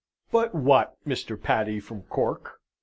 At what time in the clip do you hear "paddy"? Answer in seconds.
1.39-1.79